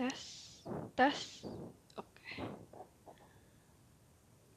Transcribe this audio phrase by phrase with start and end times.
[0.00, 0.20] tes
[0.96, 1.44] tes.
[2.00, 2.32] Oke.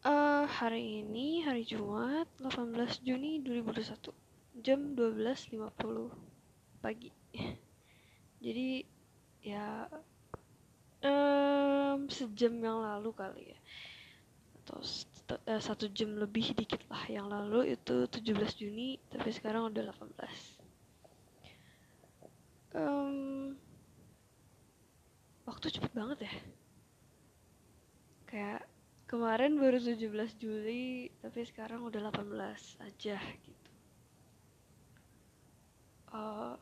[0.08, 4.16] Eh, hari ini hari Jumat 18 Juni 2021
[4.64, 7.12] jam 12.50 pagi.
[8.40, 8.88] Jadi
[9.44, 9.92] ya
[11.04, 13.60] em, sejam yang lalu kali ya.
[14.64, 14.80] Atau
[15.44, 20.63] eh, satu jam lebih dikit lah yang lalu itu 17 Juni tapi sekarang udah 18
[26.04, 26.36] banget ya.
[28.28, 28.62] Kayak
[29.08, 33.72] kemarin baru 17 Juli tapi sekarang udah 18 aja gitu.
[36.12, 36.56] Eh,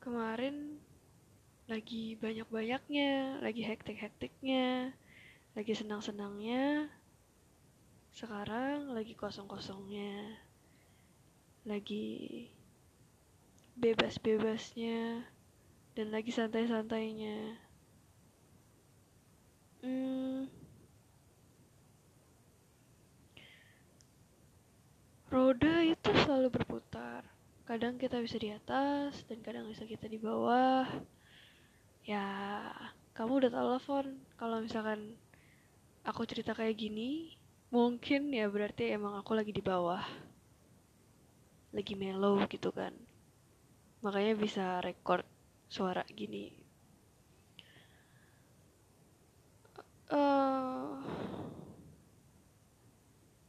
[0.00, 0.80] kemarin
[1.68, 4.96] lagi banyak-banyaknya lagi hektik-hektiknya
[5.52, 6.88] lagi senang-senangnya.
[8.16, 10.40] Sekarang lagi kosong-kosongnya
[11.68, 12.48] lagi
[13.74, 15.26] bebas-bebasnya
[15.94, 17.58] dan lagi santai-santainya.
[19.84, 20.48] Hmm,
[25.28, 27.26] roda itu selalu berputar.
[27.66, 30.86] Kadang kita bisa di atas dan kadang bisa kita di bawah.
[32.04, 32.70] Ya,
[33.16, 33.82] kamu udah tahu lah.
[34.36, 35.16] Kalau misalkan
[36.04, 37.34] aku cerita kayak gini,
[37.72, 40.04] mungkin ya berarti emang aku lagi di bawah.
[41.74, 42.94] Lagi mellow gitu kan.
[44.04, 45.24] Makanya bisa record
[45.72, 46.52] suara gini.
[50.14, 50.84] eh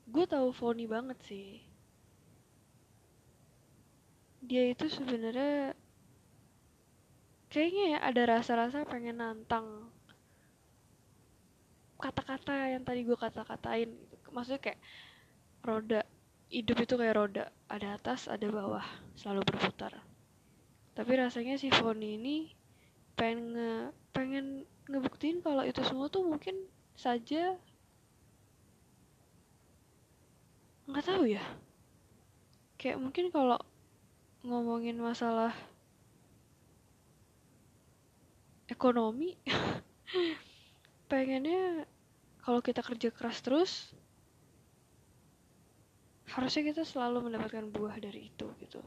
[0.08, 1.60] gue tahu Foni banget sih.
[4.40, 5.76] Dia itu sebenarnya
[7.52, 9.92] kayaknya ya ada rasa-rasa pengen nantang
[12.00, 14.28] kata-kata yang tadi gue kata-katain gitu.
[14.32, 14.80] Maksudnya kayak
[15.68, 16.02] roda
[16.48, 18.86] hidup itu kayak roda, ada atas, ada bawah,
[19.18, 20.15] selalu berputar.
[20.96, 22.36] Tapi rasanya si Foni ini
[23.20, 23.72] pengen nge,
[24.16, 24.46] pengen
[24.88, 26.56] ngebuktiin kalau itu semua tuh mungkin
[26.96, 27.60] saja
[30.88, 31.44] nggak tahu ya.
[32.80, 33.60] Kayak mungkin kalau
[34.46, 35.52] ngomongin masalah
[38.72, 39.38] ekonomi
[41.12, 41.86] pengennya
[42.46, 43.72] kalau kita kerja keras terus
[46.30, 48.82] harusnya kita selalu mendapatkan buah dari itu gitu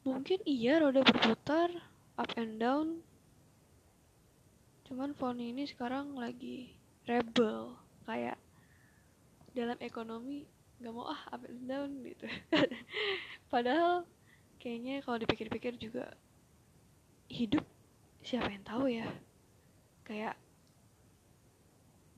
[0.00, 1.68] mungkin iya roda berputar
[2.16, 3.04] up and down.
[4.88, 6.72] Cuman Foni ini sekarang lagi
[7.06, 7.76] rebel
[8.08, 8.36] kayak
[9.52, 10.46] dalam ekonomi
[10.80, 12.26] nggak mau ah up and down gitu.
[13.52, 14.08] Padahal
[14.56, 16.16] kayaknya kalau dipikir-pikir juga
[17.28, 17.64] hidup
[18.24, 19.08] siapa yang tahu ya.
[20.08, 20.34] Kayak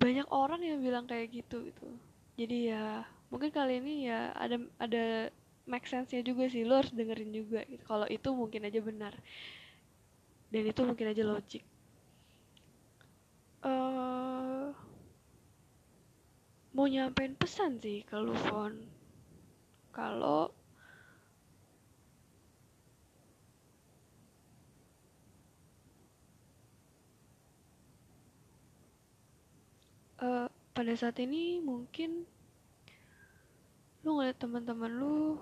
[0.03, 1.89] banyak orang yang bilang kayak gitu gitu.
[2.39, 5.31] Jadi ya mungkin kali ini ya ada ada
[5.67, 7.83] make sense-nya juga sih lo harus dengerin juga gitu.
[7.87, 9.15] Kalau itu mungkin aja benar.
[10.53, 11.65] Dan itu mungkin aja logik.
[13.63, 14.69] Eh
[16.73, 18.75] mau nyampein pesan sih ke lu Fon.
[19.93, 20.49] Kalau
[30.23, 32.25] eh, pada saat ini mungkin
[34.03, 35.39] lu ngeliat teman-teman lu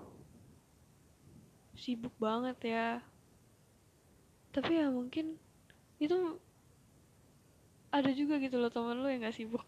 [1.81, 2.87] sibuk banget ya.
[4.53, 5.25] Tapi ya mungkin
[5.97, 6.17] itu
[7.91, 9.67] ada juga gitu loh teman lu yang gak sibuk.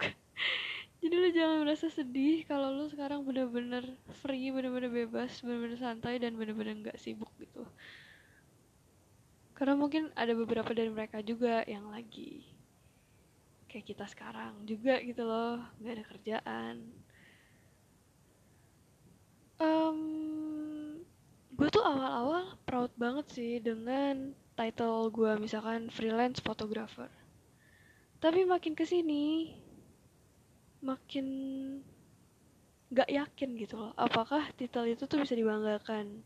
[1.03, 3.84] Jadi lu jangan merasa sedih kalau lu sekarang bener-bener
[4.23, 7.68] free bener-bener bebas bener-bener santai dan bener-bener gak sibuk gitu.
[9.57, 12.53] Karena mungkin ada beberapa dari mereka juga yang lagi
[13.73, 16.75] kayak kita sekarang juga gitu loh nggak ada kerjaan.
[19.57, 20.00] Em,
[21.63, 27.07] gue tuh awal-awal proud banget sih dengan title gue misalkan freelance photographer.
[28.19, 29.56] Tapi makin ke sini
[30.84, 31.23] makin
[32.91, 36.20] nggak yakin gitu loh apakah title itu tuh bisa dibanggakan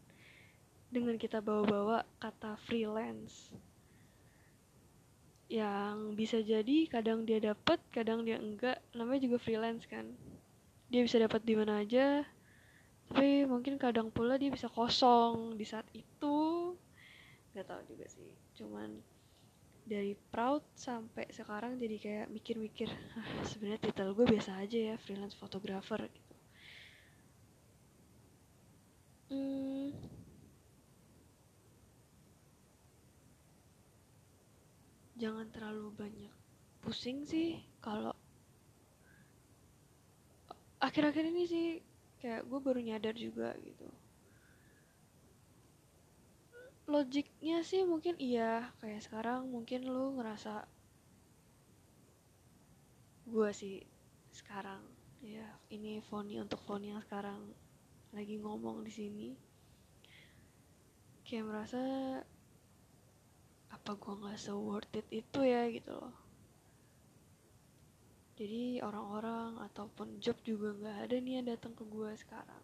[0.90, 3.54] dengan kita bawa-bawa kata freelance
[5.54, 8.82] yang bisa jadi kadang dia dapat kadang dia enggak.
[8.98, 10.18] Namanya juga freelance kan.
[10.90, 12.26] Dia bisa dapat di mana aja
[13.08, 16.38] tapi mungkin kadang pula dia bisa kosong di saat itu.
[17.52, 18.32] Nggak tahu juga sih.
[18.58, 18.90] Cuman
[19.92, 22.90] dari proud sampai sekarang jadi kayak mikir-mikir
[23.20, 26.36] "Ah, sebenarnya titel gue biasa aja ya freelance photographer gitu.
[29.30, 29.92] Hmm,
[35.22, 36.34] jangan terlalu banyak
[36.82, 37.50] pusing sih
[37.86, 38.14] kalau
[40.88, 41.66] akhir-akhir ini sih
[42.18, 43.88] kayak gue baru nyadar juga gitu.
[46.88, 50.64] Logiknya sih mungkin iya kayak sekarang mungkin lu ngerasa
[53.28, 53.84] gue sih
[54.32, 54.80] sekarang
[55.20, 57.52] ya ini Foni untuk Foni yang sekarang
[58.16, 59.30] lagi ngomong di sini.
[61.28, 61.82] Kayak merasa
[63.68, 66.27] apa gue nggak se worth it itu ya gitu loh
[68.38, 72.64] jadi orang-orang ataupun job juga nggak ada nih yang datang ke gue sekarang.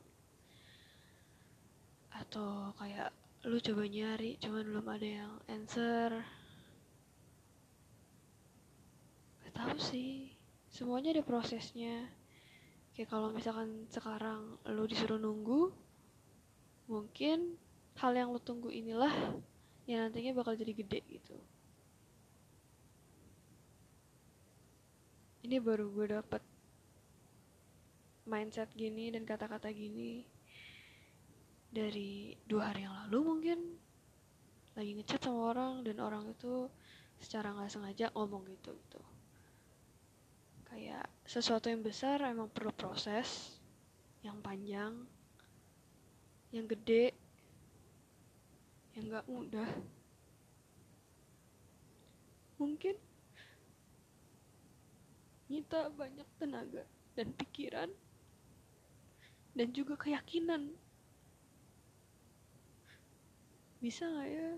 [2.14, 3.10] Atau kayak
[3.50, 6.22] lu coba nyari cuman belum ada yang answer.
[9.42, 10.38] Gak tahu sih.
[10.70, 12.06] Semuanya ada prosesnya.
[12.94, 15.74] Kayak kalau misalkan sekarang lu disuruh nunggu
[16.86, 17.58] mungkin
[17.98, 19.10] hal yang lu tunggu inilah
[19.90, 21.34] yang nantinya bakal jadi gede gitu
[25.54, 26.42] ini baru gue dapet
[28.26, 30.26] mindset gini dan kata-kata gini
[31.70, 33.60] dari dua hari yang lalu mungkin.
[34.74, 36.66] Lagi ngechat sama orang dan orang itu
[37.22, 39.02] secara nggak sengaja ngomong gitu gitu.
[40.74, 43.54] Kayak sesuatu yang besar emang perlu proses
[44.26, 45.06] yang panjang
[46.50, 47.14] yang gede
[48.98, 49.70] yang nggak mudah.
[52.58, 53.13] Mungkin
[55.54, 56.82] nyita banyak tenaga
[57.14, 57.94] dan pikiran
[59.54, 60.74] dan juga keyakinan.
[63.78, 64.50] Bisa nggak ya?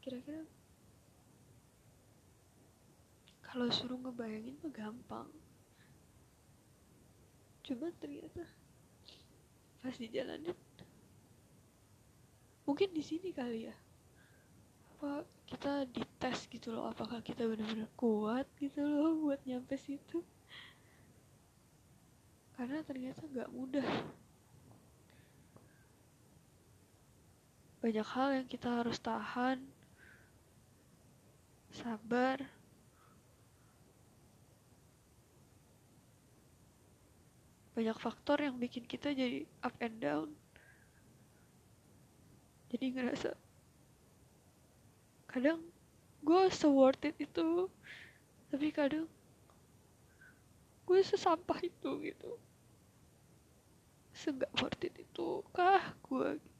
[0.00, 0.48] Kira-kira
[3.44, 5.28] kalau suruh ngebayangin mah gampang.
[7.60, 8.48] Coba ternyata
[9.84, 10.56] pas dijalanin
[12.68, 13.76] mungkin di sini kali ya.
[14.92, 20.20] Apa kita dites gitu loh apakah kita benar-benar kuat gitu loh buat nyampe situ?
[22.60, 23.88] Karena ternyata nggak mudah.
[27.80, 29.64] Banyak hal yang kita harus tahan.
[31.72, 32.44] Sabar.
[37.78, 40.28] Banyak faktor yang bikin kita jadi up and down
[42.68, 43.30] jadi ngerasa
[45.28, 45.60] kadang
[46.24, 47.68] gue se worth it itu
[48.48, 49.06] tapi kadang
[50.88, 52.30] gue sesampah itu gitu
[54.16, 56.58] segak worth it itu kah gue gitu.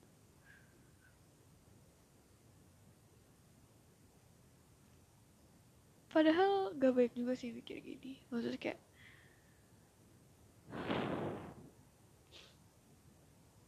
[6.09, 8.81] padahal gak baik juga sih mikir gini maksudnya kayak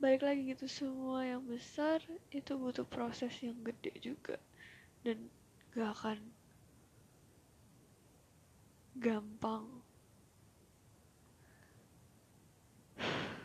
[0.03, 1.99] balik lagi gitu semua yang besar
[2.39, 4.37] itu butuh proses yang gede juga.
[5.05, 5.19] Dan
[5.77, 6.19] gak akan
[9.05, 9.67] gampang.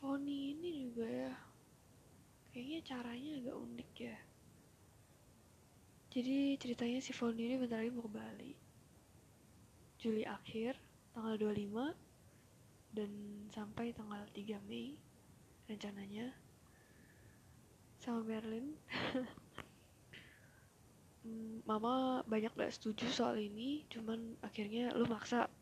[0.00, 1.49] Foni ini juga ya
[2.50, 4.18] kayaknya caranya agak unik ya.
[6.10, 8.52] Jadi ceritanya si Foni ini bentar lagi mau ke Bali.
[10.02, 10.74] Juli akhir
[11.14, 11.94] tanggal 25
[12.90, 13.10] dan
[13.54, 14.98] sampai tanggal 3 Mei
[15.70, 16.34] rencananya.
[18.02, 18.74] Sama Merlin.
[21.20, 25.52] Hmm, Mama banyak gak setuju soal ini cuman akhirnya lu maksa.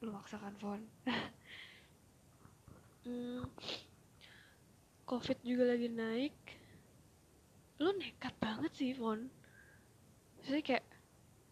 [0.00, 0.80] Lu maksakan Fon.
[3.04, 3.44] Hmm,
[5.04, 6.36] covid juga lagi naik.
[7.80, 9.28] Lu nekat banget sih Fon
[10.38, 10.86] Maksudnya kayak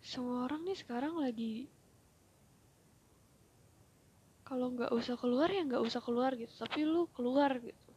[0.02, 1.70] semua orang nih sekarang lagi
[4.42, 6.52] kalau nggak usah keluar ya nggak usah keluar gitu.
[6.60, 7.90] Tapi lu keluar gitu.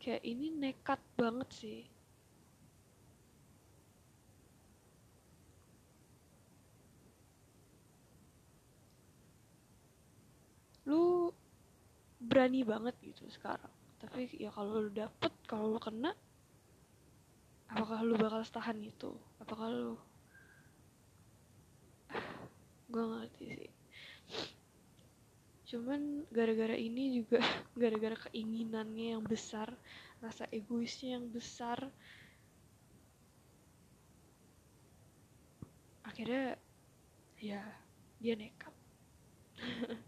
[0.00, 1.80] Kayak ini nekat banget sih.
[10.88, 11.28] Lu
[12.24, 13.77] berani banget gitu sekarang
[14.08, 16.16] tapi ya kalau lu dapet kalau lu kena
[17.68, 19.94] apakah lu bakal tahan itu apakah lu
[22.92, 23.72] gue ngerti sih.
[25.68, 27.44] Cuman gara-gara ini juga
[27.80, 29.68] gara-gara keinginannya yang besar
[30.18, 31.78] rasa egoisnya yang besar
[36.02, 36.58] akhirnya
[37.38, 37.62] ya
[38.18, 38.74] dia nekat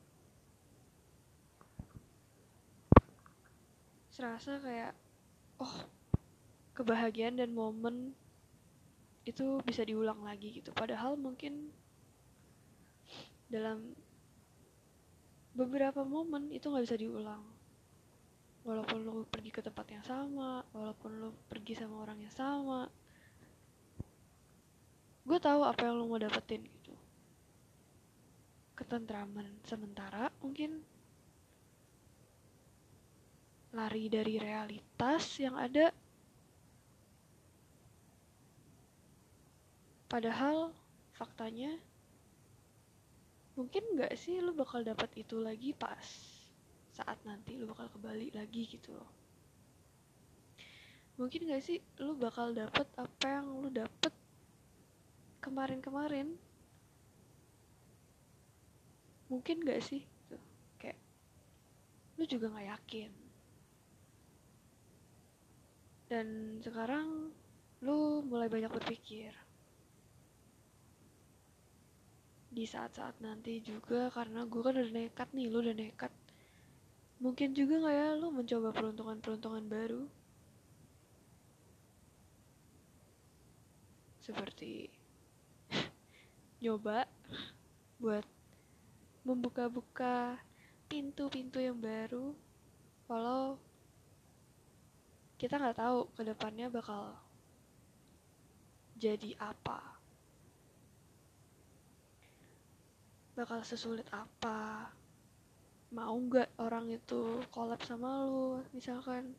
[4.11, 4.93] serasa kayak
[5.63, 5.87] oh
[6.75, 8.15] kebahagiaan dan momen
[9.23, 10.75] itu bisa diulang lagi gitu.
[10.75, 11.71] Padahal mungkin
[13.47, 13.95] dalam
[15.55, 17.43] beberapa momen itu nggak bisa diulang.
[18.61, 22.91] Walaupun lu pergi ke tempat yang sama walaupun lu pergi sama orang yang sama.
[25.25, 26.97] Gue tahu apa yang lu mau dapetin gitu.
[28.75, 30.81] Ketentraman sementara mungkin
[33.71, 35.95] lari dari realitas yang ada.
[40.11, 40.75] Padahal
[41.15, 41.71] faktanya
[43.55, 46.03] mungkin nggak sih lu bakal dapat itu lagi pas
[46.91, 49.11] saat nanti lu bakal kembali lagi gitu loh.
[51.21, 54.09] Mungkin gak sih lu bakal dapet apa yang lu dapet
[55.45, 56.33] kemarin-kemarin?
[59.29, 60.01] Mungkin gak sih?
[60.33, 60.41] Tuh
[60.81, 60.97] kayak
[62.17, 63.20] lu juga nggak yakin
[66.11, 67.31] dan sekarang
[67.87, 69.31] lu mulai banyak berpikir.
[72.51, 76.11] Di saat-saat nanti juga karena gue kan udah nekat nih lu udah nekat.
[77.23, 80.03] Mungkin juga nggak ya lu mencoba peruntungan-peruntungan baru?
[84.19, 84.91] Seperti
[86.67, 87.07] nyoba
[88.03, 88.27] buat
[89.23, 90.43] membuka-buka
[90.91, 92.35] pintu-pintu yang baru
[93.07, 93.63] walau
[95.41, 97.17] kita nggak tahu ke depannya bakal
[99.01, 99.81] jadi apa.
[103.33, 104.93] Bakal sesulit apa.
[105.97, 109.33] Mau nggak orang itu kolab sama lu misalkan?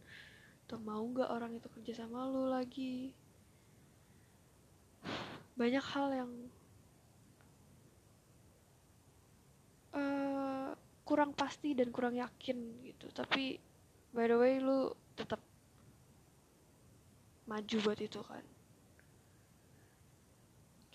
[0.65, 3.13] Atau mau nggak orang itu kerja sama lu lagi?
[5.53, 6.31] Banyak hal yang
[9.93, 10.73] uh,
[11.05, 12.57] kurang pasti dan kurang yakin
[12.89, 13.05] gitu.
[13.13, 13.61] Tapi
[14.17, 15.50] by the way lu tetap
[17.51, 18.43] maju buat itu kan.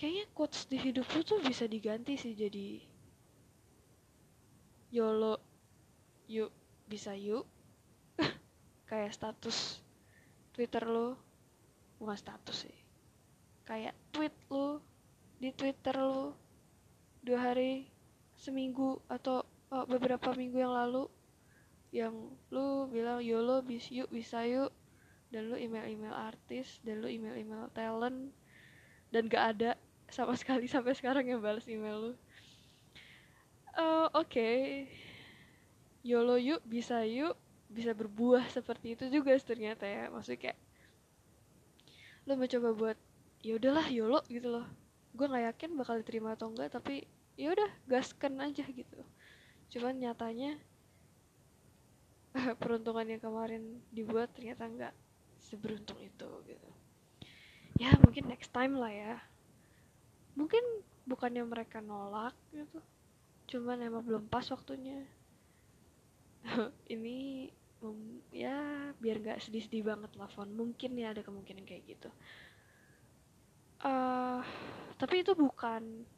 [0.00, 2.80] Kayaknya quotes di hidup lu tuh bisa diganti sih jadi
[4.96, 5.36] YOLO
[6.32, 6.48] yuk
[6.88, 7.44] bisa yuk.
[8.88, 9.84] Kayak status
[10.56, 11.20] Twitter lo
[12.00, 12.76] bukan status sih.
[13.68, 14.80] Kayak tweet lo
[15.36, 16.32] di Twitter lo
[17.20, 17.84] dua hari
[18.40, 21.04] seminggu atau oh, beberapa minggu yang lalu
[21.92, 22.14] yang
[22.48, 24.72] lu bilang YOLO bis yuk bisa yuk
[25.30, 28.30] dan lu email-email artis dan lu email-email talent
[29.10, 29.70] dan gak ada
[30.10, 32.12] sama sekali sampai sekarang yang balas email lu.
[33.76, 34.30] Uh, oke.
[34.30, 34.88] Okay.
[36.06, 37.34] YOLO yuk bisa yuk
[37.66, 40.08] bisa berbuah seperti itu juga ternyata ya.
[40.08, 40.58] Maksudnya kayak
[42.26, 42.98] lo mau coba buat
[43.42, 44.66] ya udahlah YOLO gitu loh.
[45.12, 49.02] Gue nggak yakin bakal diterima atau enggak tapi ya udah gaskan aja gitu.
[49.74, 50.56] Cuman nyatanya
[52.62, 54.94] peruntungan yang kemarin dibuat ternyata nggak
[55.46, 56.68] seberuntung itu gitu.
[57.78, 59.14] Ya mungkin next time lah ya.
[60.34, 60.60] Mungkin
[61.06, 62.82] bukannya mereka nolak gitu.
[63.46, 65.06] Cuman emang belum pas waktunya.
[66.94, 67.48] Ini
[68.34, 72.10] ya biar nggak sedih-sedih banget lah phone mungkin ya ada kemungkinan kayak gitu.
[73.84, 74.40] Uh,
[74.96, 76.08] tapi itu bukan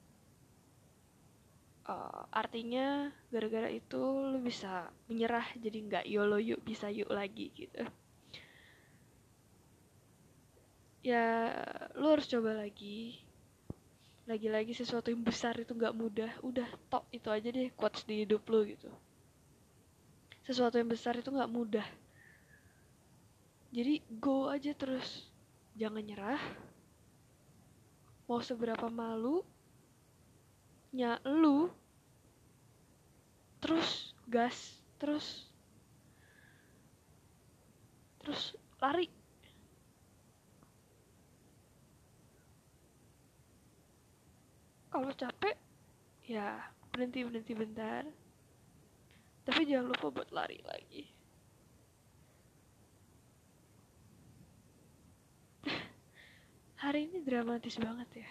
[1.90, 7.82] uh, artinya gara-gara itu lu bisa menyerah jadi nggak yolo yuk bisa yuk lagi gitu
[11.08, 11.24] ya
[11.96, 13.16] lu harus coba lagi.
[14.28, 16.32] Lagi-lagi sesuatu yang besar itu nggak mudah.
[16.44, 18.92] Udah tok itu aja deh quotes di hidup lo gitu.
[20.44, 21.86] Sesuatu yang besar itu nggak mudah.
[23.72, 25.24] Jadi go aja terus.
[25.80, 26.42] Jangan nyerah.
[28.28, 29.40] Mau seberapa malu
[30.88, 31.68] nya lu
[33.60, 35.44] terus gas terus
[38.24, 39.12] terus lari
[44.88, 45.56] kalau capek
[46.24, 46.60] ya
[46.92, 48.04] berhenti berhenti bentar.
[49.48, 51.08] Tapi jangan lupa buat lari lagi.
[56.84, 58.28] Hari ini dramatis banget ya.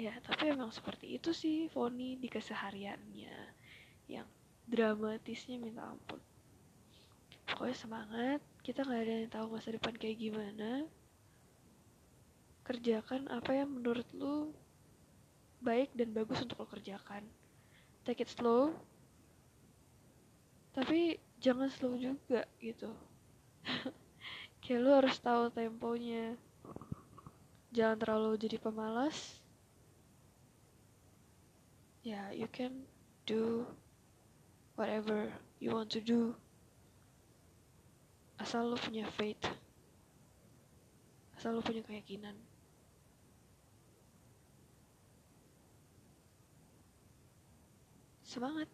[0.00, 3.36] Ya tapi emang seperti itu sih Foni di kesehariannya.
[4.08, 4.28] Yang
[4.64, 6.22] dramatisnya minta ampun.
[7.50, 10.86] Pokoknya semangat kita nggak ada yang tahu masa depan kayak gimana.
[12.64, 14.54] Kerjakan apa yang menurut lu
[15.60, 17.24] baik dan bagus untuk lo kerjakan.
[18.02, 18.72] Take it slow.
[20.72, 22.88] Tapi jangan slow juga gitu.
[24.64, 26.36] Kayak lo harus tahu temponya.
[27.70, 29.38] Jangan terlalu jadi pemalas.
[32.00, 32.88] Ya yeah, you can
[33.28, 33.68] do
[34.80, 35.28] whatever
[35.60, 36.32] you want to do.
[38.40, 39.44] Asal lo punya faith.
[41.36, 42.49] Asal lo punya keyakinan
[48.30, 48.70] semangat